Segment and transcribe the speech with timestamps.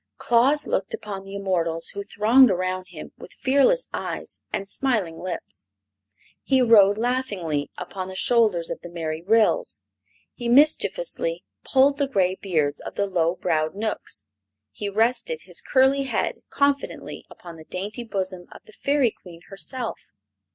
[0.17, 5.67] Claus looked upon the immortals who thronged around him with fearless eyes and smiling lips.
[6.41, 9.79] He rode laughingly upon the shoulders of the merry Ryls;
[10.33, 14.25] he mischievously pulled the gray beards of the low browed Knooks;
[14.71, 19.99] he rested his curly head confidently upon the dainty bosom of the Fairy Queen herself.